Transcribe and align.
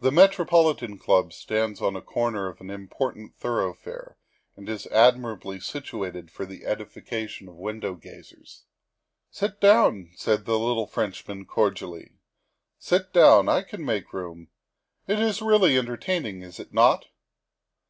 The 0.00 0.10
Metropolitan 0.10 0.96
Club 0.98 1.34
stands 1.34 1.82
on 1.82 1.94
a 1.94 2.00
corner 2.00 2.48
of 2.48 2.62
an 2.62 2.70
important 2.70 3.36
thoroughfare 3.36 4.16
and 4.56 4.66
is 4.66 4.86
admirably 4.86 5.60
situated 5.60 6.30
for 6.30 6.46
the 6.46 6.64
edification 6.64 7.48
of 7.48 7.56
window 7.56 7.94
gazers." 7.94 8.64
Sit 9.30 9.60
down," 9.60 10.10
said 10.16 10.46
the 10.46 10.58
little 10.58 10.86
Frenchman 10.86 11.44
cordially," 11.44 12.12
sit 12.78 13.12
down. 13.12 13.46
I 13.50 13.60
can 13.60 13.84
make 13.84 14.14
room. 14.14 14.48
It 15.06 15.18
is 15.20 15.42
really 15.42 15.76
entertaining, 15.76 16.40
is 16.40 16.58
it 16.58 16.72
not?" 16.72 17.08